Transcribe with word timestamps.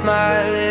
smiling 0.00 0.69